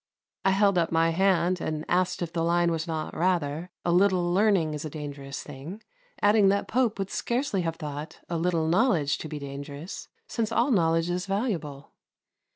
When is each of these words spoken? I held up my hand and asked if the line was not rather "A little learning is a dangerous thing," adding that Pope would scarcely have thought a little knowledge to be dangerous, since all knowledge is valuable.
I 0.43 0.49
held 0.49 0.79
up 0.79 0.91
my 0.91 1.11
hand 1.11 1.61
and 1.61 1.85
asked 1.87 2.23
if 2.23 2.33
the 2.33 2.43
line 2.43 2.71
was 2.71 2.87
not 2.87 3.15
rather 3.15 3.69
"A 3.85 3.91
little 3.91 4.33
learning 4.33 4.73
is 4.73 4.83
a 4.83 4.89
dangerous 4.89 5.43
thing," 5.43 5.83
adding 6.23 6.49
that 6.49 6.67
Pope 6.67 6.97
would 6.97 7.11
scarcely 7.11 7.61
have 7.61 7.75
thought 7.75 8.19
a 8.27 8.37
little 8.39 8.67
knowledge 8.67 9.19
to 9.19 9.29
be 9.29 9.37
dangerous, 9.37 10.07
since 10.27 10.51
all 10.51 10.71
knowledge 10.71 11.11
is 11.11 11.27
valuable. 11.27 11.91